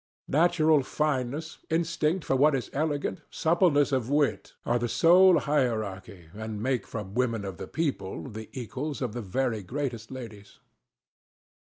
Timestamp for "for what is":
2.25-2.71